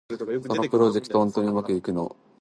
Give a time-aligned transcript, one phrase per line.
[0.17, 0.25] そ
[0.55, 2.17] のプロジェクト、本当にうまくいくと思ってるの？